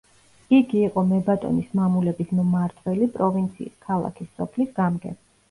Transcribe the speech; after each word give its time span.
იგი 0.59 0.79
იყო 0.85 1.03
მებატონის 1.09 1.67
მამულების 1.79 2.33
მმართველი, 2.39 3.11
პროვინციის, 3.19 3.77
ქალაქის, 3.91 4.35
სოფლის 4.41 4.75
გამგე. 4.83 5.17